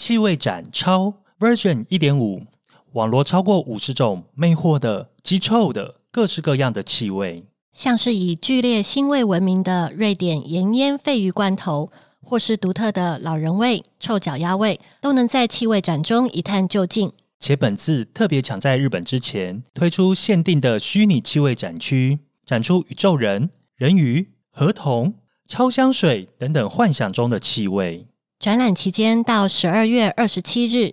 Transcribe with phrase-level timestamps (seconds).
[0.00, 2.44] 气味展超 Version 一点五，
[2.92, 7.44] 网罗超过五十种魅惑的、极臭的、各式各样的气味，
[7.74, 11.92] 像是以剧烈腥味闻名的瑞典盐腌鲱鱼罐头，
[12.22, 17.12] 或是独特的老人味、臭脚丫味，都能在气味展中一探究竟。
[17.38, 28.06] 且本次特别抢在日本之前推出限定的虚拟气味展区，展出宇宙人、人鱼、河童、超香水等等幻想中的气味。
[28.40, 30.92] 展览期间到十二月二十七日，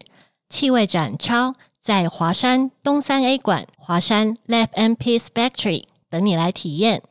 [0.50, 7.02] 气味展超在华山东三 A 馆、华山 Left and Peace Factory 等你来体验。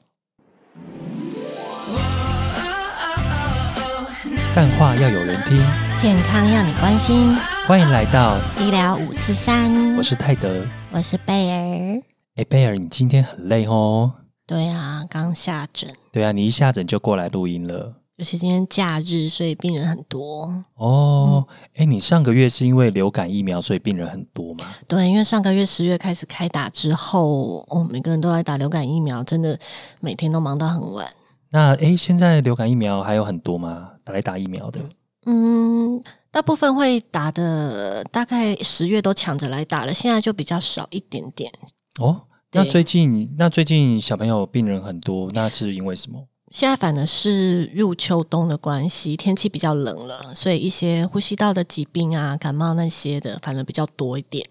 [4.55, 5.57] 干话要有人听，
[5.99, 7.35] 健康要你关心，
[7.67, 9.97] 欢迎来到医疗五四三。
[9.97, 10.67] 我是泰德。
[10.91, 12.03] 我是贝尔。
[12.35, 14.13] 哎，贝尔，你今天很累哦。
[14.47, 15.91] 对啊，刚下诊。
[16.13, 17.95] 对啊，你一下诊就过来录音了。
[18.17, 20.65] 就是今天假日，所以病人很多。
[20.77, 24.65] 哦，哎，你上个月是因为流感疫苗，所以病人很多吗？
[24.89, 29.59] 对，因为上个月十月开始开打之后，哦，每个人都在打流感疫苗，真的
[30.01, 31.07] 每天都忙到很晚。
[31.51, 33.91] 那哎，现在流感疫苗还有很多吗？
[34.03, 34.81] 打来打疫苗的？
[35.27, 41.53] 嗯，大部分会打的，大概十月都抢着来打了，现在就比较少一点点。
[42.01, 42.23] 哦，
[42.53, 46.27] 那最近那最近小朋友病人很多，那是因为什么？
[46.53, 54.47] 现在反而是入秋冬的关系，天气比较冷了，所以一些呼吸道的疾病啊、感冒那些的，反而比较多一点。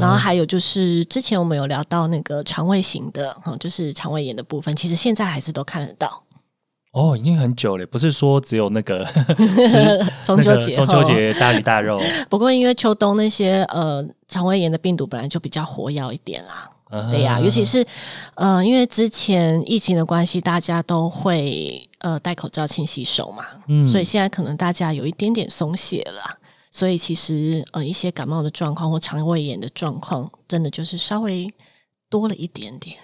[0.00, 6.24] 然后还有就是之前我们有聊到那个肠胃型的，哈，就是肠胃炎的部分，其实现在还是都看得到。
[6.92, 9.06] 哦，已经很久了，不是说只有那个
[10.24, 12.00] 中秋节，中秋节大鱼大肉。
[12.28, 16.68] 不过因为秋冬那些呃肠胃炎的病毒本来就比较活跃一点啦，
[17.10, 17.84] 对呀，尤其是
[18.36, 26.38] 呃因为之前疫情的关系，大家都会呃戴口罩、勤洗手嘛，嗯，所以现在可能大家有一点点松懈了，
[26.70, 31.52] 所以其实呃一些感冒的状况或肠胃炎的状况，真的就是稍微
[32.08, 32.96] 多了一点点。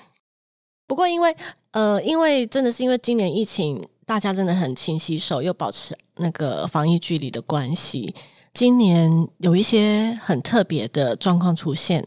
[0.86, 1.34] 不过，因为
[1.72, 8.14] 呃，因为真的是因为今年疫情，大家真的很勤洗手，又保持那个防疫距离的关系，
[8.52, 12.06] 今年有一些很特别的状况出现，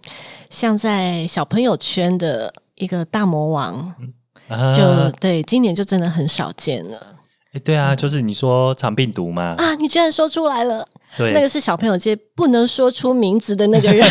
[0.50, 3.94] 像在小朋友圈的一个大魔王，
[4.76, 7.16] 就对，今年就真的很少见了。
[7.54, 9.56] 哎，对啊，就是你说长病毒嘛？
[9.58, 10.88] 啊，你居然说出来了！
[11.18, 14.08] 对，那个是小朋友界不能说出名字的那个人。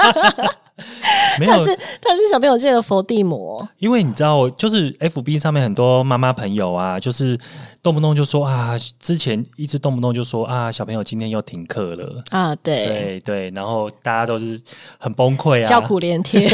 [1.46, 7.38] 他是他是小朋友界的佛地魔，因为你知道，就是 F B 上面很多妈妈朋友啊，就是
[7.82, 12.22] 动不动就说啊，之前一直动不动就说啊，小朋友今天又停课了。
[12.30, 12.86] 啊，对。
[12.86, 14.60] 对对，然后大家都是
[14.98, 16.50] 很崩溃啊，叫苦连天，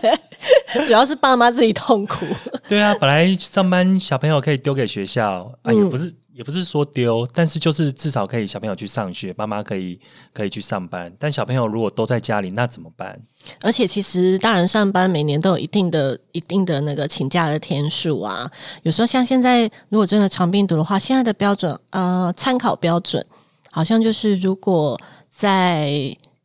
[0.84, 2.26] 主要是爸妈自己痛苦。
[2.68, 6.12] 对啊，本来上班小朋友可以丢给学校，啊，也不是。
[6.40, 10.00] 也不是说丢，但是就是至少可以小朋友去上学，妈妈可以
[10.32, 11.12] 可以去上班。
[11.18, 13.20] 但小朋友如果都在家里，那怎么办？
[13.60, 18.50] 而且其实大人上班每年都有一定的、一定的那个请假的天数啊。
[18.84, 23.22] 有时候像现在，如果真的长病毒的话，现在的标准呃，参考标准
[23.70, 25.90] 好像就是如果在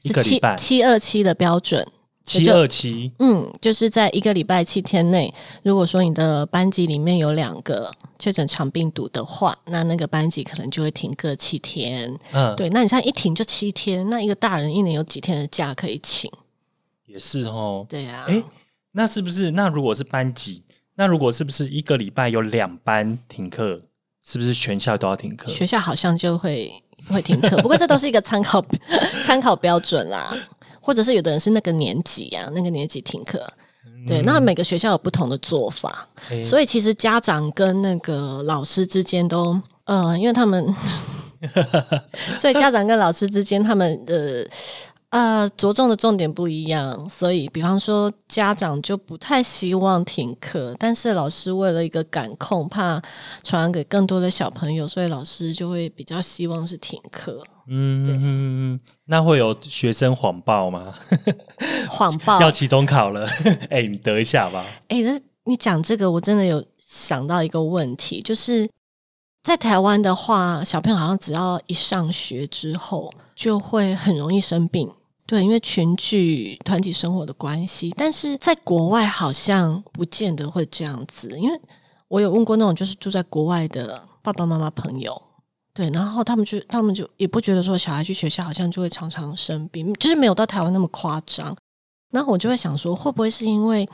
[0.01, 1.87] 七七二七的标准。
[2.25, 5.31] 七二七，嗯，就是在一个礼拜七天内，
[5.61, 12.11] 如果说你的班级里面有两个确诊长病毒的话，那那个班级可能就会停课七天。
[12.31, 16.31] 嗯，对，那你像一停就七天，那一个大人一年有几天的假可以请？
[17.05, 17.85] 也是哦。
[17.87, 18.25] 对呀。
[18.27, 18.43] 哎，
[18.93, 19.51] 那是不是？
[19.51, 20.63] 那如果是班级，
[20.95, 23.79] 那如果是不是一个礼拜有两班停课，
[24.23, 25.51] 是不是全校都要停课？
[25.51, 26.73] 学校好像就会
[27.07, 28.65] 会停课，不过这都是一个参考
[29.23, 30.35] 参考标准啦。
[30.85, 33.41] 或者是有的人是那个年级啊，那个年级停课，
[34.07, 36.07] 对，那每个学校有不同的做法，
[36.43, 40.63] 所以其实家长跟那个老师之间都，呃，因为他们，
[42.39, 44.45] 所以家长跟老师之间他们呃。
[45.15, 53.01] 呃，着重的重点不一样，所以比方说家长就不太希望停课，但是老师为了一个感控，怕
[53.41, 57.41] 传染给更多的小朋友，所以老师就会比较希望是停课。
[57.69, 60.93] 嗯，那会有学生谎报吗？
[61.87, 63.25] 谎报要期中考了，
[63.69, 64.65] 哎，你得一下吧。
[64.89, 68.69] 哎，那你讲这个，我真的有想到一个问题，就是
[69.41, 74.91] 在台湾的话，小朋友好像只要一上学之后，就会很容易生病。
[75.27, 81.29] 对，因为群聚、团体生活的关系，但是在国外好像不见得会这样子。
[81.39, 81.59] 因为
[82.07, 85.19] 我有问过那种就是住在国外的爸爸妈妈朋友，
[85.73, 91.55] 对，然后他们就他们就也不觉得说小孩去学校好像就会常常生病，就是没有到台湾那么夸张。
[92.11, 93.85] 然后我就会想说，会不会是因为，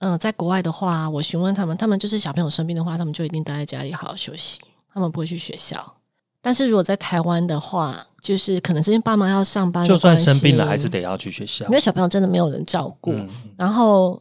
[0.00, 4.60] 嗯，在国外的话，我询问他们，他们就是小朋友生病的话，他们就一定待在家里好好休息，
[4.92, 5.96] 他们不会去学校。
[6.42, 13.14] 但是如果在台湾的话，就是可能是因为爸妈要上班，就算生病了，还是得要去学校，因为小朋友真的没有人照顾，
[13.56, 14.20] 然后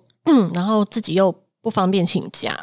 [0.53, 2.57] 然后自己又不方便请假，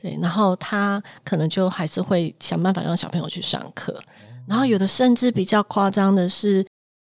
[0.00, 3.98] 对，然后他可能就还是会想办法让小朋友去上课，
[4.46, 6.66] 然后有的甚至比较夸张的是，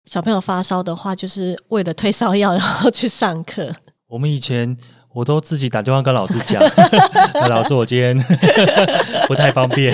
[0.06, 3.71] 小朋友发烧的话，就是为了退烧药 然后去上课。
[4.07, 4.77] 我们以前。
[5.16, 6.59] 我都自己打电话跟老师讲，
[7.48, 8.18] 老师我今天
[9.30, 9.94] 不太方便。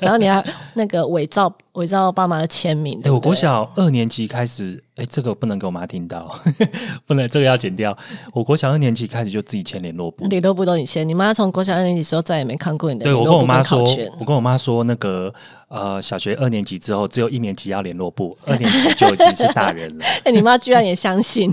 [0.00, 3.00] 然后你还那个伪造伪造爸妈的签名。
[3.04, 6.38] 哎，我国小二年级开始，哎，这个不能给我妈听到，
[7.06, 7.96] 不能这个要剪掉。
[8.32, 11.08] 我国小二年级开始就自己签联络簿，联络簿都你签。
[11.08, 13.04] 你妈从国小二年级时候再也没看过你的。
[13.04, 13.82] 对我跟我妈说，
[14.18, 15.32] 我跟我妈说，那个
[15.68, 20.04] 呃，小学二年级之后只有一年级要联络簿， 二年级就已经是大人了。
[20.24, 21.52] 哎，你妈居然也相信。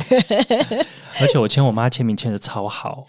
[1.19, 3.07] 而且我签我妈签名签的超好。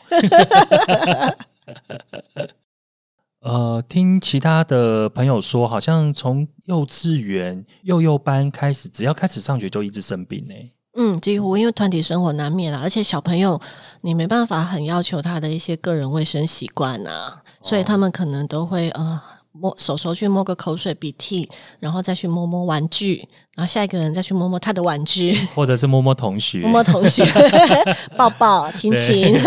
[3.42, 10.54] 呃，听其他的朋友说，好像从幼稚园幼幼班开始，只要开始上学就一直生病呢。
[10.96, 13.60] 嗯，几乎因为团体生活难免啦，而且小朋友
[14.02, 19.20] 你没办法很要求他的一些个人卫生习惯啊，所以他们可能都会呃。
[19.54, 21.46] 摸手手去摸个口水鼻涕，
[21.78, 27.22] 然后再去摸摸玩具，然后下一个人再去摸摸他的玩具，或者是摸摸同学，摸摸同学，
[28.16, 29.38] 抱抱亲亲，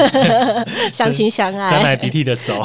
[0.93, 2.61] 相亲相爱，沾满鼻涕的手。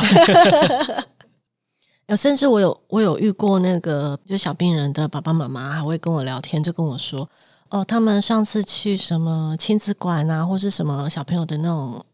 [2.10, 7.28] 有甚至我有我有遇过那个就小病人的爸爸妈妈还会跟我聊天，就跟我说
[7.68, 12.04] 哦，他们上次去什么亲子馆啊，或是什么小朋友的那种，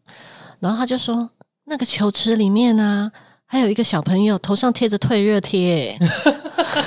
[0.59, 1.27] 然后他就说
[1.65, 3.11] 那个球池里面啊。
[3.49, 5.97] 还有一个小朋友头上贴着退热贴，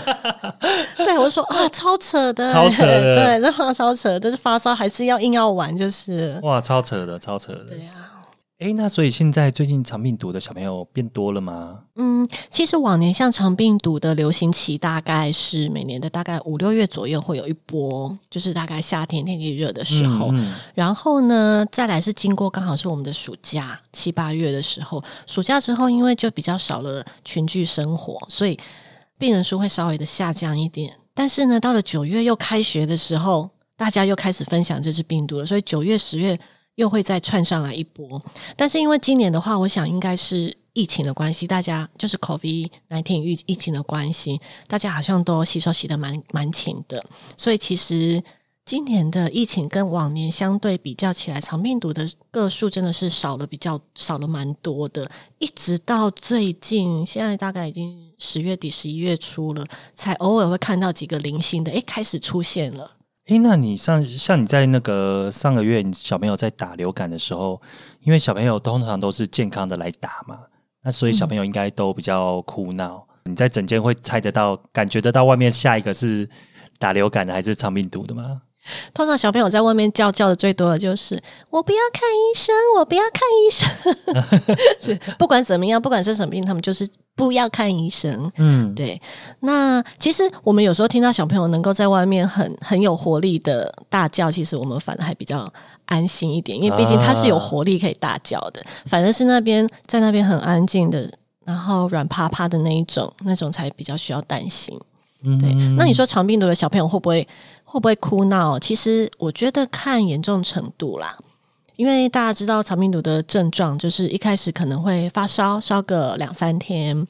[0.99, 7.91] 对我说啊，超扯的，超扯的，对，那超扯，但是发烧还是要硬要玩，就是哇，超扯的，超扯的，对呀。
[8.61, 11.79] 哎，那所以现在最近肠病毒的小朋友变多了吗？
[11.97, 20.31] 嗯，其实往年像肠病毒的流行期大概是每年的大概五六月左右会有一波，就是大概夏天天气热的时候。
[20.75, 28.59] 然后呢，再来是经过刚好是我们的暑假七八月的时候，暑假之后因为就比较少了群聚生活，所以
[29.17, 30.93] 病人数会稍微的下降一点。
[31.15, 36.39] 但是呢，到了九月又开学的时候，大家又开始分享这支病毒了，所以九月十月。
[36.81, 38.21] 又会再窜上来一波，
[38.57, 47.05] 但是因为今年的话，我想应该是疫情的关系，大家就是 COVID nineteen 疫疫情的关系，大家好像都洗手洗的蛮蛮勤的，
[47.37, 48.23] 所以其实
[48.65, 62.91] 今年的疫情跟往年相对比较起来，长病毒的个数真的是少了比较少了蛮多的，一直到最近，现在大概已经十月底十一月初了，才偶尔会看到几个零星的，诶，开始出现了。
[63.31, 67.63] 哎，那你上像你在那个上个月，你小朋友在打流感的时候，
[68.01, 70.41] 因为小朋友通常都是健康的来打嘛，
[70.83, 73.07] 那所以小朋友应该都比较哭闹。
[73.27, 76.29] 你在整间会猜得到、感觉得到外面下一个是
[76.81, 78.43] 打流感的还是长病毒的吗？
[78.93, 83.69] 通常小朋友在外面叫叫的最多的就是“我不要看医生，我不要看医生”。
[84.81, 86.85] 是不管怎么样，不管是什么病，他们就是
[87.21, 88.33] 不要看医生。
[88.37, 89.01] 嗯，对。
[89.41, 95.47] 那其实我们有时候听到小朋友能够在外面很很有活力的大叫，其实我们反而还比较
[95.85, 98.61] 安心一点，因为毕竟他是有活力可以大叫的。
[98.87, 101.09] 反而是那边在那边很安静的，
[101.45, 104.77] 然后软趴趴的那一种，那种才比较需要担心。
[105.23, 105.53] 对。
[105.77, 107.29] 那你说长病毒的小朋友会不会？
[107.73, 108.59] 会不会哭闹？
[108.59, 111.17] 其实我觉得看严重程度啦，
[111.81, 117.07] 因为大家知道肠病毒的症状，就是一开始可能会发烧，烧个两三天，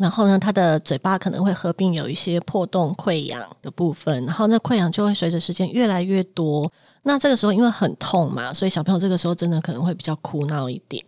[0.00, 6.70] 然后呢，他的嘴巴可能会合并有一些破洞溃疡的部分，然后那溃疡就会随着时间越来越多。
[7.02, 11.04] 那这个时候因为很痛嘛，所以小朋友这个时候真的可能会比较哭闹一点。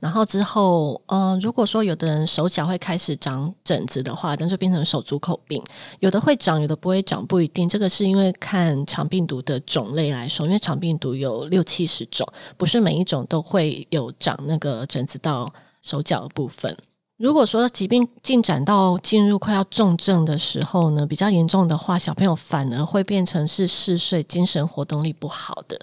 [0.00, 5.62] 然后之后，嗯，如果说有的人手脚会开始长疹子的话，那就变成手足口病。
[6.00, 7.68] 有的会长，有的不会长，不一定。
[7.68, 16.76] 这个是因为看肠病毒的种类来说，因为肠病毒有六七十种，不是每一种都会有长那个疹子到手脚的部分。
[17.18, 25.78] 如果说疾病进展到进入快要重症的时候呢，比较严重的话，小朋友反而会变成是嗜睡、精神活动力不好的。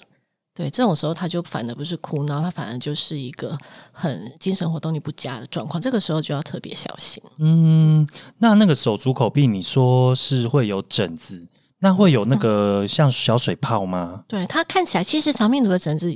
[0.55, 3.57] 对，这种时候他就反而不是哭闹，他反而就是一个
[3.91, 5.81] 很精神活动力不佳的状况。
[5.81, 7.21] 这个时候就要特别小心。
[7.39, 8.07] 嗯，
[8.37, 11.45] 那那个手足口病，你说是会有疹子，
[11.79, 14.23] 那会有那个像小水泡吗？
[14.29, 16.09] 对，它看起来其实长病毒的疹子，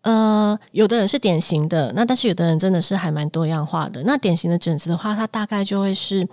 [0.00, 4.02] 呃，有的人是典型的，那但是有的人真的是还蛮多样化的。
[4.04, 6.26] 那典型的疹子的话，它大概就会是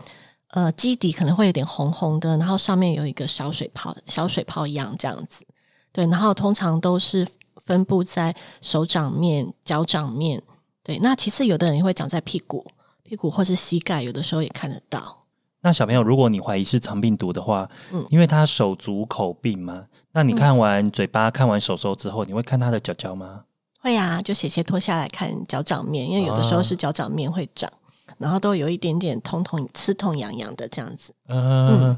[0.51, 5.45] 呃基底可能会有点红红的，然后上面有一个小水泡，小水泡一样这样子。
[5.93, 10.43] 对，然后通常都是分布在手掌面、脚掌面。
[10.83, 12.65] 对，那其次有的人也会长在屁股、
[13.03, 15.19] 屁股或是膝盖，有的时候也看得到。
[15.61, 19.81] 那小朋友，如果你怀疑是肠病毒的话，嗯，因为他手足口病嘛，
[20.11, 23.45] 那你看完嘴巴、看完手手之后，你会看他的脚脚吗？
[23.79, 27.71] 会啊，就斜斜脱下来看脚掌面，因为有的时候是脚掌面会长，
[28.17, 31.13] 然后都有一点点痛痛、刺痛、痒痒的这样子。
[31.29, 31.97] 嗯，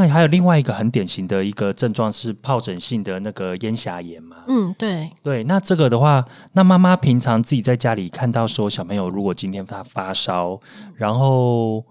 [0.00, 4.36] 那还有另外一个很典型的一个症状是疱疹性的那个咽峡炎嘛？
[4.48, 5.44] 嗯，对对。
[5.44, 10.58] 那这个的话，那妈妈平常自己在家里看到说小朋友如果今天他发烧，
[10.96, 11.84] 然后。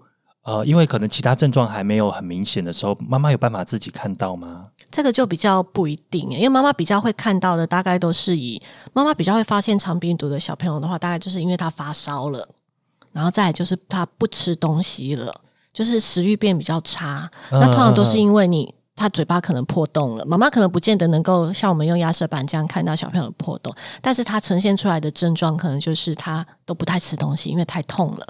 [0.44, 4.66] 呃，因为可能其他症状还没有很明显的时候，妈妈有办法自己看到吗？
[4.90, 8.60] 这个就比较不一定，因为妈妈比较会看到的，大概都是以
[8.92, 12.48] 妈妈比较会发现肠病毒的小朋友的话，大概就是因为他发烧了，
[13.12, 15.32] 然后再就是他不吃东西了，
[15.72, 17.28] 就是食欲变比较差。
[17.50, 28.26] 那通常都是因为你他嘴巴可能破洞了，妈妈可能不见得能够像我们用压舌板这样看到小朋友的破洞，但是他呈现出来的症状可能就是他都不太吃东西，因为太痛了。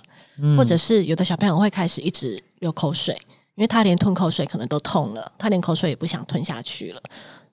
[0.57, 3.15] 或者是有的小朋友会开始一直流口水，
[3.55, 7.03] 因为他连吞口水可能都痛了，他连口水也不想吞下去了。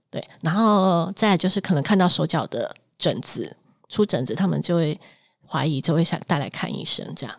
[0.10, 3.54] 对，然后再就是可能看到手脚的疹子
[3.90, 5.00] 出疹子，他们就会
[5.46, 7.36] 怀疑，就会想带来看医生这样。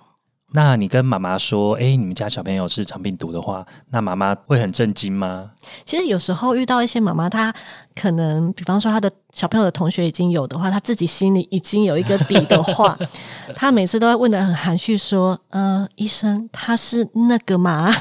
[0.53, 5.53] 那你跟妈妈说，哎，你们家小朋友是肠病毒的话，那妈妈会很震惊吗？
[5.85, 7.55] 其实有时候遇到一些妈妈，她
[7.95, 12.97] 可能，比方说他的小朋友的同学已经有的话，他自己心里已经有一个底的话，
[13.55, 17.93] 他每次都会问的很含蓄，说，呃，医生，他是那个吗？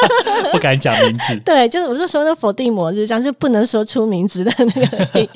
[0.52, 1.36] 不敢讲名字。
[1.44, 5.28] 对，就是我就说那否定模式，这样就不能说出名字的那个，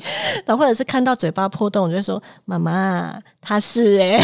[0.45, 3.13] 然后或者是看到嘴巴破洞，我就说妈妈。
[3.45, 4.17] 他是哎，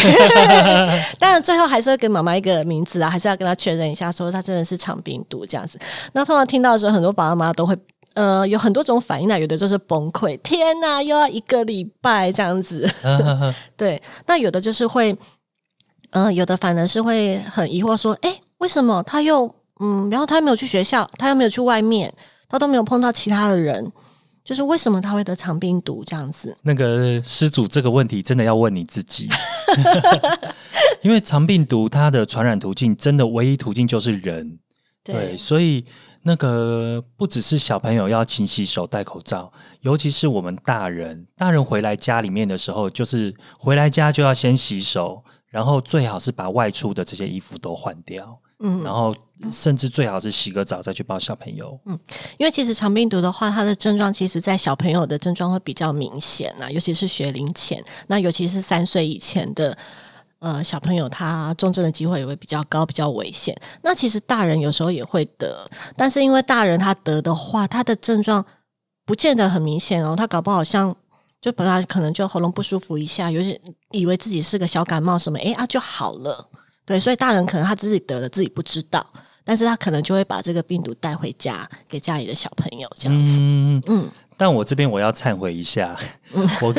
[1.19, 5.77] 当然最后还是会给妈妈一个名字啊，还是要跟他确认一下，说他真的是肠病毒这样子。
[6.13, 7.77] 那通常听到的时候，很多爸爸妈妈都会
[8.19, 12.85] 呃有很多种反应呢，有的就是崩溃，天哪，又要一个礼拜这样子。
[13.77, 15.15] 对，那有的就是会，
[16.09, 19.49] 呃，有的反而是会很疑惑说，哎，为什么他又
[19.79, 22.13] 嗯，然后他又没有去学校，他又没有去外面，
[22.49, 23.89] 他都没有碰到其他的人。
[24.43, 26.57] 就是为什么他会得肠病毒这样子？
[26.63, 29.29] 那个施主这个问题真的要问你自己，
[31.03, 34.57] 因为肠病毒它的传染途径真的唯一途径就是人，
[35.03, 35.85] 对，所以
[36.29, 48.39] 那个不只是小朋友要勤洗手、戴口罩，尤其是我们大人，大人回来家里面的时候，就是回来家就要先洗手，然后最好是把外出的这些衣服都换掉。
[48.59, 49.15] 嗯，然后
[49.51, 51.79] 甚至最好是洗个澡再去抱小朋友。
[51.87, 51.97] 嗯，
[52.37, 59.75] 因为其实肠病毒的话，它的症状其实，在小朋友的症状会比较明显啊，尤其是学龄前，那尤其是三岁以前的
[60.39, 63.55] 呃小朋友，他重症的机会也会比较高，比较危险。
[63.81, 65.65] 那其实大人有时候也会得，
[65.95, 68.45] 但是因为大人他得的话，他的症状
[69.05, 70.95] 不见得很明显哦，他搞不好像
[71.41, 73.59] 就本来可能就喉咙不舒服一下，有些
[73.91, 76.49] 以为自己是个小感冒什么，哎啊就好了。
[76.85, 79.05] 对，所以大人可能他自己得了，自己不知道，
[79.43, 83.39] 但是他可能就会把这个病毒带回家，给家里的小朋友这样子。
[83.41, 85.93] 嗯，但我这边我要忏悔一下，
[86.63, 86.73] 我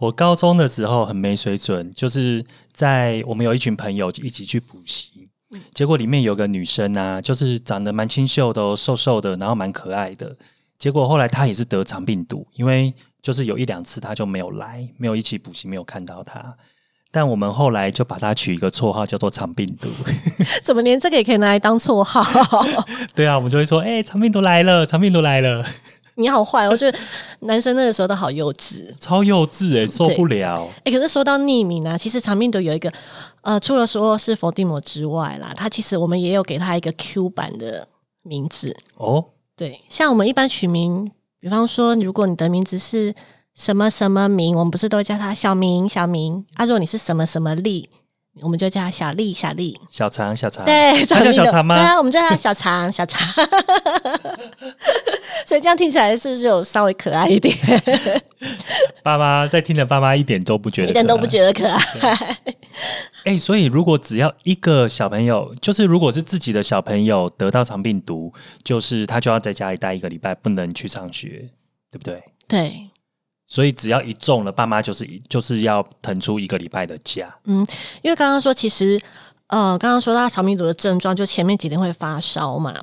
[0.00, 5.28] 我高中的时候很没水准，就是在我们有一群朋友一起去补习，
[5.72, 10.36] 结果里面有个女生啊，就是长得蛮清秀的，瘦瘦的，然后蛮可爱的，
[10.80, 16.56] 结果后来她也是得肠病毒，因为就是有一两次她就没有来，没有一起补习，没有看到她。
[17.12, 19.88] 但我们后来就把它取一个绰号，叫做“肠病毒”。
[20.64, 22.20] 怎么连这个也可以拿来当绰号？
[23.14, 25.64] 对啊，我们就会说：“哎，肠病毒来了，肠病毒来了。”
[26.16, 26.98] 你好坏，我觉得
[27.40, 30.68] 男生那个时候都好幼稚，超幼稚哎，受不了。
[30.84, 32.92] 哎，可是说到匿名啊，其实长命毒有一个
[33.42, 37.88] 呃，除了说是伏地魔之外啦，他其实我们也有给他一个 Q 版的
[38.22, 39.24] 名字哦。
[39.56, 43.14] 对，像我们一般取名，比方说，如果你的名字是。
[43.58, 44.54] 什么什么名？
[44.54, 46.44] 我们不是都叫他小明小明？
[46.56, 47.88] 啊，如果你是什么什么丽，
[48.42, 49.78] 我们就叫他小丽小丽。
[49.88, 51.74] 小长小长，对，他叫小长吗？
[51.74, 53.26] 对啊，我们叫他小长小长。
[55.46, 57.56] 所以这样听起来是不是有稍微可爱一点？
[59.02, 61.78] 爸妈在听的，爸妈一点都不觉得，一点都不觉得可爱。
[63.24, 71.48] 哎，所以如果只要一个小朋友，就是如果是自己的小朋友得到肠病毒，就是他就要在家里待一个礼拜，不能去上学，
[71.90, 72.22] 对不对？
[72.48, 72.90] 对。
[73.46, 77.34] 所以只要一中了，爸妈就是就是要腾出一个礼拜的假。
[77.44, 77.58] 嗯，
[78.02, 79.00] 因为刚刚说，其实
[79.46, 82.74] 呃，刚刚说到肠病毒的症状，就前面几天会发烧嘛。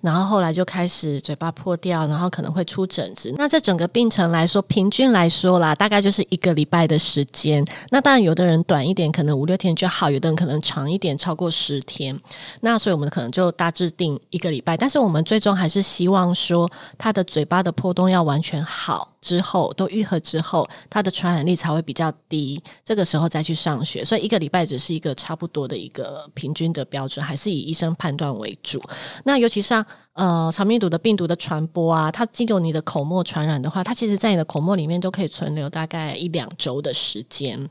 [0.00, 3.32] 然后后来就开始嘴巴破掉，然后可能会出疹子。
[3.38, 7.64] 那这整个病程来说，平均来说啦，大概就是一个礼拜的时间。
[7.90, 12.18] 那当然，有的人短一点，可能五六天就好；有的人可能长一点，超过十天。
[12.62, 14.76] 那所以我们可能就大致定一个礼拜。
[14.76, 19.08] 但是我们最终还是希望说，他的嘴巴的破洞要完全好。
[19.20, 22.62] 之后，都愈合之后，它的传染力才会比较低。
[22.84, 28.80] 这个时候再去上学，所以一个礼拜只是一个差不多的一个平均的标准，还是以医生判断为主。
[29.24, 37.68] 那尤其像呃肠病毒的病毒的传播啊，它经由你的口沫传染的话，它其实在你的口沫里面都可以存留大概一两周的时间。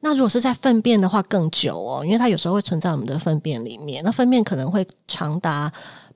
[0.00, 5.70] 那如果是在粪便的话，更久哦，因为它有时候会存在我们的粪便里面，那粪便可能会长达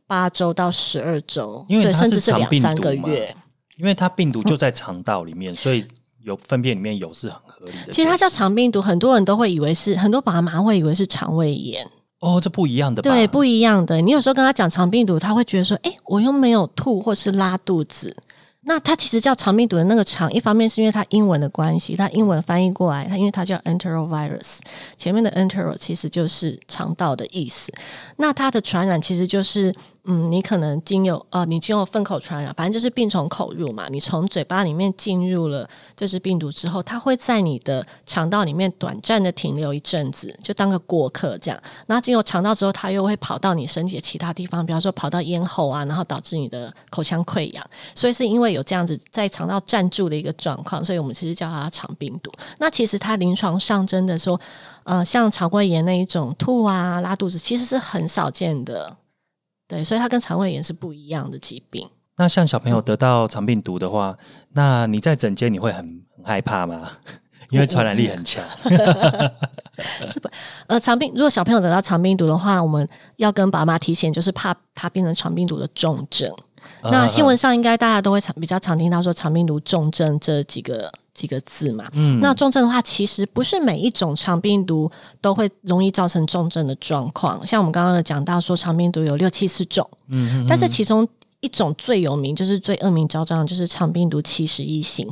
[0.07, 3.37] 八周到十二周，因为甚至是两三个月。
[3.77, 5.85] 因为它病毒就在肠道里面，所以
[6.23, 7.93] 有粪便里面有是很合理的。
[7.93, 11.85] 其实它叫肠病毒，很多人都会以为是很多爸妈会以为是肠胃炎
[12.21, 14.01] 哦，这不一样的，对，不一样的。
[14.01, 18.17] 你有时候跟他讲肠病毒，他会觉得说：“哎，我又没有吐或是拉肚子。”
[18.67, 24.61] 那它其实叫肠病毒的那个肠，一方面是因为它英文的关系，它英文翻译过来，它因为它叫 enterovirus，
[24.97, 27.71] 前面的 entero 其实就是肠道的意思。
[28.17, 29.75] 那它的传染其实就是。
[30.07, 33.89] 嗯，你可能经有呃，你经由粪口传染，反正就是病从口入嘛。
[33.89, 41.59] 你从嘴巴里面进入了这只病毒之后，它会在你的肠道里面短暂的停留一阵子，就当个过客这样。
[41.87, 47.67] 然后进入肠道之后，它又会跑到你身体的其他地方，比方说跑到咽喉啊，然后导致你的口腔溃疡。
[47.95, 52.31] 所以是因为有这样子在肠道暂住的一个状况，所以我们其实叫它肠病毒。
[52.59, 54.39] 那其实它临床上真的说，
[54.83, 58.95] 呃，像肠胃炎那一种吐啊、拉肚子，其实是很少见的。
[59.67, 61.89] 对，所以它跟肠胃炎是不一样的疾病。
[62.17, 64.17] 那像小朋友得到肠病毒的话，
[64.53, 66.91] 那你在诊间你会很很害怕吗？
[67.51, 68.43] 因为传染力很强。
[70.09, 70.29] 是不？
[70.67, 76.33] 呃，肠病如果小朋友得到肠病毒的话，我们要跟爸妈提醒，就是怕他变成肠病毒的重症。
[76.85, 81.89] 那新闻上应该大家都会常比较常听到说肠病毒重症这几个几个字嘛。
[81.95, 84.91] 嗯，那重症的话，其实不是每一种肠病毒
[85.21, 87.47] 都会容易造成重症的状况。
[87.47, 91.09] 像我们刚刚有讲到说肠病毒有六七十种，嗯，但是其中
[91.41, 95.09] 一种最有名就是最恶名昭彰的就是肠病毒七十一型。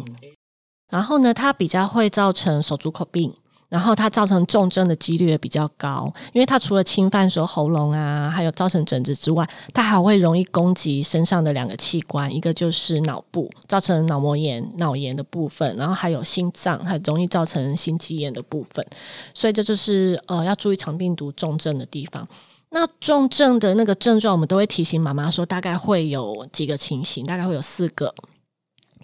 [0.91, 3.33] 然后呢，它比较会造成手足口病。
[3.73, 18.87] 然后它造成重症的几率也比较高，因为它除了侵犯说喉咙啊，还有造成疹子之外，它还会容易攻击身上的两个器官，一个就是脑部，造成脑膜炎、脑炎的部分，然后还有心脏，很容易造成心肌炎的部分。
[19.33, 22.29] 所以这就是呃要注意肠病毒重症的地方。
[22.75, 28.15] 那重症的那个症状，我们都会提醒妈妈说，大概会有几个情形，大概会有四个。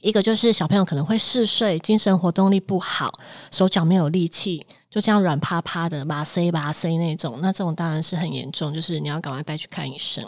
[0.00, 3.12] 一个就是小朋友可能会嗜睡，精神活动力不好，
[3.50, 7.38] 手脚没有力气，就这样软趴趴的，麻塞麻塞那种。
[7.40, 10.26] 那这种当然是很严重，就是你要赶快带去看医生。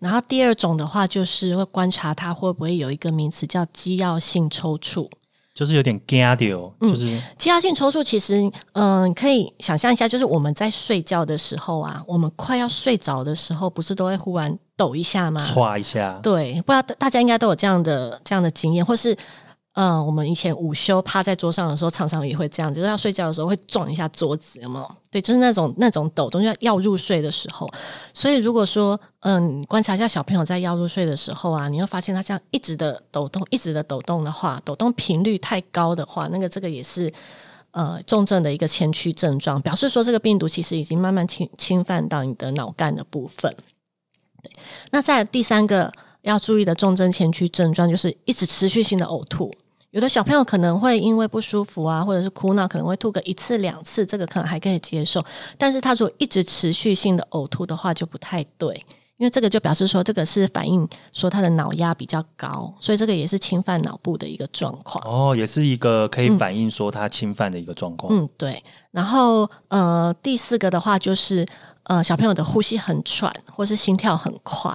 [0.00, 5.08] 然后第二种的话，就是会观察他会不会有一个名词叫肌药性抽搐。
[5.54, 8.02] 就是有点惊掉，就是肌压性抽搐。
[8.02, 15.40] 其实，嗯，可以想象一下，就是我们在睡觉的时候啊，我们快要睡着的时候，不是都会忽然抖一下吗？
[15.44, 16.18] 唰一下。
[16.22, 19.16] 对，不知道大家应该都有这样的这样的经验，或是。
[19.76, 24.88] 嗯，我们以前午休趴在桌上的时候，常常也会这样，就是要睡觉的时候会撞一下桌子，有没有？
[25.10, 27.68] 对，就是那种那种抖动，要要入睡的时候。
[28.12, 37.12] 所以如果说，嗯，观察一下小朋友在要入睡的时候啊，你会发现他这样一直的抖动，一直的抖动的话，抖动频率太高的话，那个这个也是
[37.72, 43.52] 呃重症的一个前驱症状，表示说这个病毒其实已经慢慢侵侵犯到你的脑干的部分。
[44.44, 44.52] 对，
[44.92, 45.90] 那在第三个
[46.22, 49.52] 要注意的重症前驱症状，就是一直持续性的呕吐。
[49.90, 55.24] 有的小朋友可能会因为不舒服啊，或者是哭闹，可能会吐个一次两次，这个可能还可以接受。
[55.56, 58.74] 但是他如果一直持续性的呕吐的话，就不太对，
[59.18, 65.00] 因为这个就表示说这个是反映说他的脑压比较高，所以这个也是侵犯脑部的一个状况。
[65.06, 68.12] 哦，也是一个可以反映说他侵犯的一个状况。
[68.12, 68.60] 嗯，对。
[68.90, 71.46] 然后呃，第四个的话就是
[71.84, 74.74] 呃，小朋友的呼吸很喘，或是心跳很快。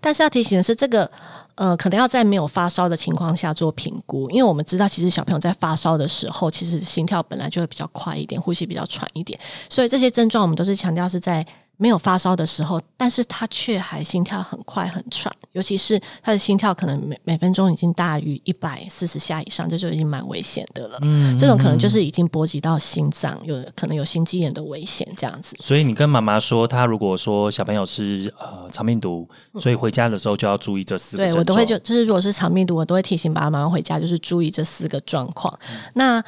[0.00, 1.10] 但是要提醒的是，这个
[1.54, 9.38] 呃，可能要在没有发烧的情况下做评估，因为我们知道，其实小朋友在发烧的时候，其实心跳本来就会比较快一点，呼吸比较喘一点，
[9.70, 11.46] 所以这些症状我们都是强调是在。
[11.80, 20.98] 没有发烧的时候，但是他却还心跳很快很喘，尤其是他的心跳可能每每分钟已经大于一百四十下以上，这就已经蛮危险的了。
[21.02, 25.56] 嗯，这种可能就是已经波及到心脏，有可能有心肌炎的危险这样子。
[25.60, 31.30] 所以你跟妈妈说，他如果说小朋友是呃肠病毒，所以回家的时候就要注意这四个。
[31.30, 35.56] 对我都会就就是如果是肠病毒，我都会提醒爸爸妈妈回家就是注意这四个状况。
[35.94, 36.20] 那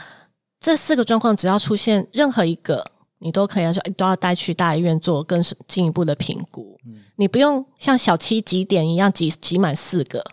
[0.61, 2.93] 这四个状况只要出现任何一个。
[3.21, 6.77] 你都可以说都要带去大医院做更进一步的评估。
[7.17, 10.25] 你不用像小七几点一样挤挤满四个，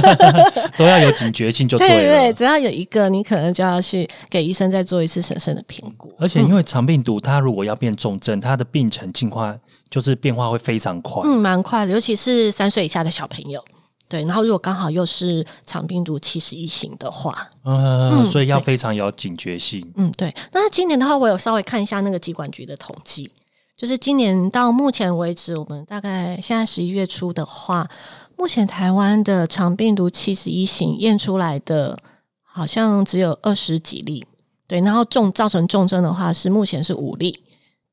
[0.76, 2.18] 都要有警觉性就对了。
[2.18, 6.12] 对，只要有一个，你可能就要去给医生再做一次审慎的评估。
[6.18, 9.56] 而且因为肠病毒，它如果要变重症，它的病程进化
[9.88, 13.64] 就是变化会非常快，嗯，蛮快的，尤其是三岁以下的小朋友。
[14.08, 19.86] 对，然后如果刚好又是肠病毒七十一型的话，嗯，所以要非常有警觉性。
[19.96, 20.34] 嗯，对。
[20.50, 23.30] 那今年的话，我有稍微看一下那个疾管局的统计，
[23.76, 27.86] 就是今年到目前为止，我们大概现在十一月初的话，
[28.38, 31.98] 目前台湾的肠病毒七十一型验出来的，
[32.42, 34.26] 好像只有二十几例。
[34.66, 37.42] 对，然后重造成重症的话是目前是五例。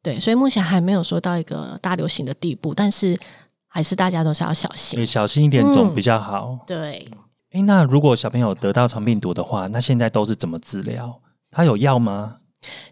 [0.01, 3.19] 对，所以目前还没有说到一个大流行的地步，但是。
[3.75, 6.57] 还是大家都是要小心，小心一点总比较好。
[6.65, 7.05] 对，
[7.51, 11.19] 哎，那如果小朋友得到肠病毒的话，那现在都是怎么治疗？
[11.51, 12.37] 他有药吗？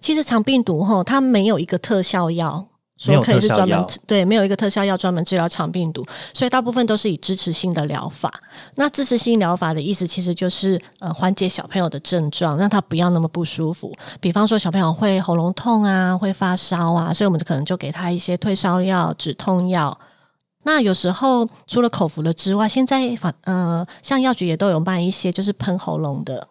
[0.01, 2.67] 其实肠病毒哈，它没有一个特效药，
[2.97, 8.29] 说可以是专门对，没有一个特效药专门治疗肠病毒，所以大部分都是以支持性的疗法。
[8.75, 13.95] 那支持性疗法的意思，其实就是呃缓解小朋友的症状，让他不要那么不舒服。
[14.19, 19.97] 比方说小朋友会喉咙痛啊，会发烧啊，所以我们可能就给他一些退烧药、止痛药。
[20.63, 26.47] 那有时候除了口服的之外，现在反呃，像药局也都有卖一些，就是喷喉咙的，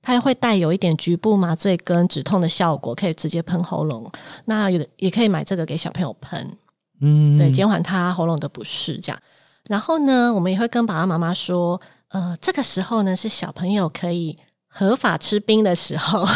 [0.00, 4.10] 它会带有一点局部麻醉跟止痛的效果，可以直接喷喉咙。
[4.44, 6.56] 那有的也可以买这个给小朋友喷，
[7.00, 9.20] 嗯，对，减缓他喉咙的不适这样。
[9.68, 16.24] 然后呢，我们也会跟爸爸妈妈说，呃，这个时候呢是小朋友可以合法吃冰的时候。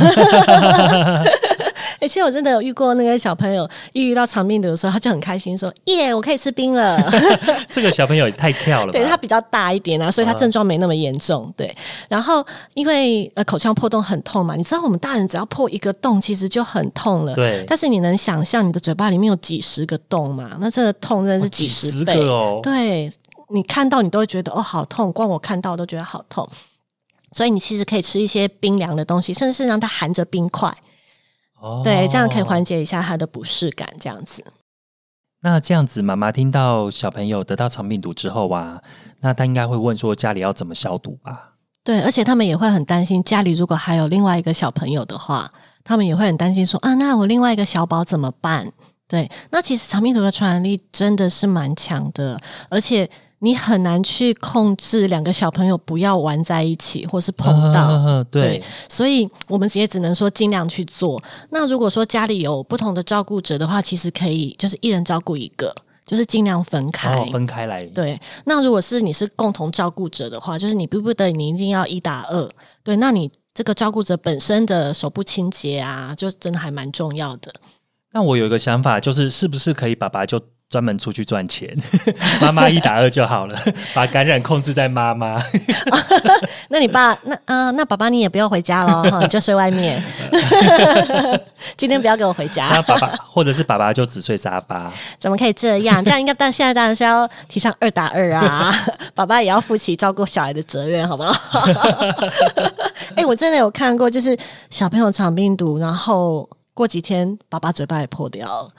[2.03, 6.99] 哎，其实我真的有遇过那个小朋友，一遇到肠病毒的时候，他就很开心，说：“耶，我可以吃冰了。
[7.69, 11.53] ”这个小朋友也太跳了，对他比较大一点啊，所以他症状没那么严重。
[11.57, 11.75] 对，
[12.09, 17.35] 然后因为呃口腔破洞很痛嘛，你知道我们大人只要破一个洞，其实就很痛了。
[17.35, 20.57] 对，但是你能想象你的嘴巴里面有几十个洞嘛？
[20.59, 22.61] 那这个痛真的是几十倍哦。
[22.63, 23.13] 对，
[23.51, 26.49] 你看到你都会觉得哦好痛，光我看到都觉得好痛。
[27.33, 30.75] 所以你其实可以吃一些冰凉的东西，甚至是让它含着冰块。
[31.85, 33.89] 对，这样可以缓解一下他的不适感。
[33.99, 34.45] 这样子，
[35.43, 38.83] 那这样子，妈妈听到小朋友得到肠病毒之后啊，
[39.21, 41.55] 那他应该会问说家里要怎么消毒吧？
[41.83, 45.53] 对，而且他们也会很担心，家里如果还有另外一个小朋友的话，
[45.85, 48.73] 他们也会很担心说啊，那我另外一个小宝怎么办？
[49.09, 53.11] 对，那其实肠病毒的传染力真的是蛮强的，而且。
[53.43, 61.21] 你很难去控制两个小朋友不要玩在一起，或是碰到，对，所以我们也只能说尽量去做。
[61.49, 65.75] 那如果说家里有不同的照顾者的话，其实可以就是一人照顾一个，
[66.05, 67.83] 就是尽量分开，分开来。
[67.87, 72.47] 对，那如果是你是共同照顾者的话，就是你逼不得你一定要一打二。
[72.85, 77.51] 对，那你这个照顾者本身的手部清洁啊，就真的还蛮重要的。
[78.13, 80.39] 那我有一个想法，就是是不是可以爸爸就。
[80.71, 81.77] 专门出去赚钱，
[82.41, 83.59] 妈妈一打二就好了，
[83.93, 85.37] 把感染控制在妈妈。
[86.71, 90.01] 那你爸那啊，那爸爸你也不要回家了，就睡外面。
[91.77, 92.69] 今天不要给我回家。
[92.71, 94.93] 那爸爸或者是爸爸就只睡沙发。
[95.19, 96.03] 怎么可以这样？
[96.05, 98.73] 这样应该但现在当然是要提倡二打二啊，
[99.13, 101.67] 爸爸也要负起照顾小孩的责任，好不好？
[103.17, 104.39] 哎，我真的有看过，就是
[104.71, 108.71] 小朋友长病毒，然后过几天爸爸嘴巴也破掉了。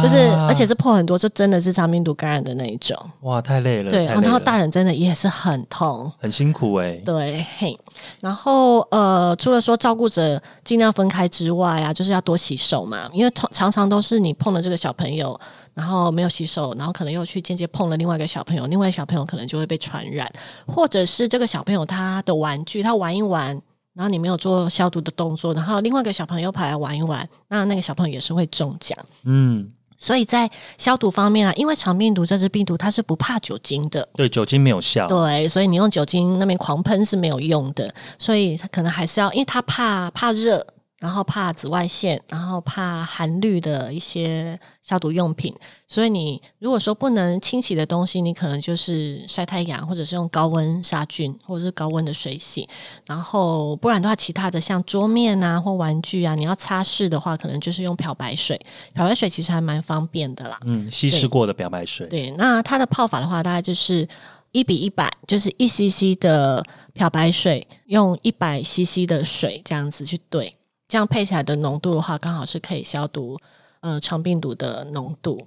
[0.00, 0.16] 就是，
[0.48, 2.96] 而且是破很多，就真的是肠病毒感染的那一种。
[3.22, 3.90] 哇，太累了。
[3.90, 6.92] 对，然后大人真的也是很痛，很辛苦哎。
[7.04, 7.76] 对，嘿。
[8.20, 15.38] 然后呃，除了说照顾者尽量分开之外啊，就是要多洗手嘛，因为常常都是你碰了这个小朋友，
[15.74, 20.30] 然后没有洗手，然后可能又去间接碰了另外一个小朋友，另外小朋友可能就会被传染，
[20.66, 23.60] 或者是这个小朋友他的玩具他玩一玩。
[23.94, 28.98] 然后你没有做消毒的动作，然后另外一个小朋友跑来玩一玩，那那个小朋友也是会中奖。
[29.24, 35.06] 嗯，所以在消毒方面啊，因为肠病毒这只病毒它是不怕酒精的，对，酒精没有效。
[35.06, 40.66] 对，所以你用酒精那边狂喷是没有用的，所以它可能还是要，因为它怕怕热。
[41.00, 45.54] 然后怕紫外线，然后怕含氯的一些消毒用品，
[45.86, 52.66] 所以你如果说不能清洗的东西，你可能就是晒太阳，或者是用高温杀菌，或者是高温的水洗。
[53.06, 58.58] 然后不然的话，其他的像桌面啊或玩具啊，你要擦拭的话，可能就是用漂白水。
[58.94, 60.58] 漂白水其实还蛮方便的啦。
[60.64, 62.06] 嗯，稀释过的漂白水。
[62.06, 64.08] 对，那它的泡法的话，大概就是
[64.52, 70.54] 一比一百，就是一 cc 的漂白水用一百 cc 的水这样子去兑。
[70.88, 73.38] 这样配起来的浓度的话，刚好是可以消毒
[73.80, 75.38] 呃肠病毒的浓度。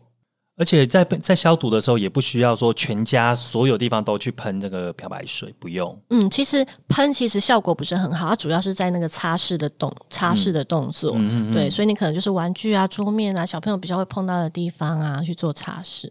[0.59, 5.95] 而且在在消毒的时候，也不需要说全家所有地方都去喷这个漂白水，不用。
[6.09, 11.11] 嗯，其实喷其实效果不是很好，它主要是在那个擦拭的动擦拭的动作。
[11.13, 11.53] 嗯嗯。
[11.53, 16.09] 对，所以你可能就是玩具啊、桌面啊、小朋友比较会碰到的地方啊去做擦拭。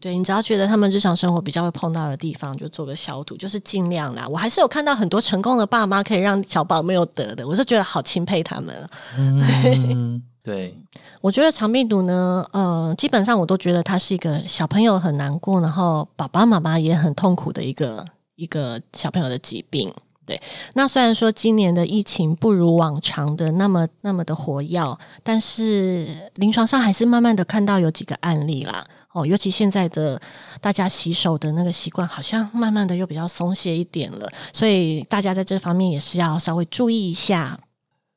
[0.00, 4.26] 对你只要觉得他们日常生活比较会碰到的地方，就做个消毒，就是尽量啦。
[4.28, 8.90] 我还是有看到很多成功的爸妈可以让小宝没有得的，我是觉得好钦佩他们。
[9.16, 10.72] 嗯， 对，
[11.20, 18.06] 我觉得肠病毒呢，呃，基本上我都觉得它是一个小朋友很难过，然后爸爸妈妈也很痛苦的一个
[18.36, 19.92] 一个小朋友的疾病。
[20.24, 20.40] 对，
[20.74, 26.06] 那虽然说今年的疫情不如往常的那么那么的活跃，但是
[26.36, 28.84] 临床上还是慢慢的看到有几个案例啦。
[29.14, 30.20] 哦，尤其现在的
[30.60, 37.58] 大家洗手的那个习惯，好像慢慢的又比较松懈一点了，所以大家在这方面也是要稍微注意一下。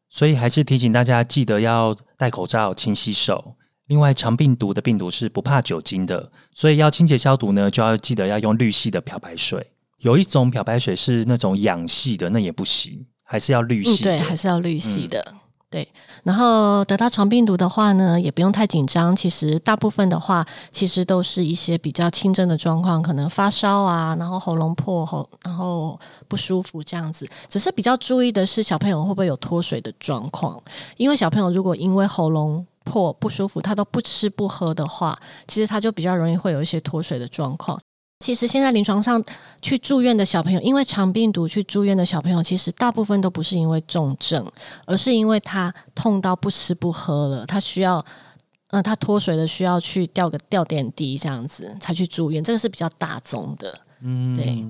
[0.09, 3.55] 所以还是提醒大家，记得要戴口罩、勤洗手。
[3.87, 9.71] 另外，肠病毒的病毒是不怕酒精的，所以要清洁消毒呢，就要记得要用氯系的漂白水。
[9.99, 14.03] 有一种漂白水是那种氧系的，那也不行，还是要氯系。
[14.03, 15.35] 对，还是要氯系的。
[15.71, 15.87] 对，
[16.23, 19.15] 然后得到肠病毒的话呢，也不用太紧张。
[19.15, 27.25] 其实大部分的话，其实都是一些比较轻症的状况，可能发烧啊，然后喉咙破喉，然后不舒服这样子。
[27.47, 30.61] 只是比较注意的是，小朋友会不会有脱水的状况？
[30.97, 37.79] 因为小朋友如果因为喉咙破不舒服，他都不吃不喝的话，其实他就比较容易会有一些脱水的状况。
[38.21, 39.21] 其实现在临床上
[39.61, 44.49] 去住院的小朋友，因为肠病毒去住院的小朋友，其实大部分都不是因为重症，
[44.85, 48.05] 而是因为他痛到不吃不喝了，他需要，
[48.69, 54.63] 嗯，他脱水了，需要去吊个吊点滴这样子才去住院，这个是比较大宗的，嗯，对。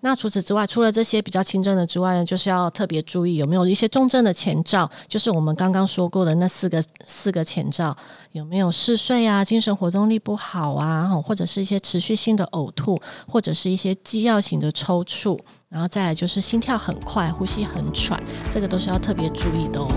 [0.00, 7.96] 那除此之外，除了这些比较轻症的之外呢，就是要特别注意有没有一些重症的前兆，就是我们刚刚说过的那四个四个前兆，
[8.32, 15.38] 有没有嗜睡啊、精神活动力不好啊，或者是一些持续性的呕吐，或者是一些肌药型的抽搐，
[15.68, 19.88] 然后再来就是心跳很快、呼吸很喘，这个都是要特别注意的哦。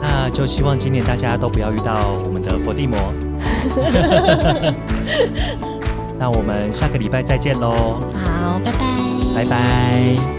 [0.00, 2.98] 那就希望今年大家都不要遇到我们的佛地魔。
[6.18, 8.00] 那我们下个礼拜再见喽！
[8.14, 8.78] 好，拜拜，
[9.34, 10.35] 拜拜。